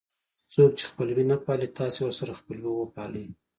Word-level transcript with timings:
څوک 0.53 0.71
چې 0.79 0.85
خپلوي 0.91 1.23
نه 1.31 1.37
پالي 1.45 1.67
تاسې 1.79 1.99
ورسره 2.03 2.37
خپلوي 2.39 2.71
وپالئ. 2.75 3.25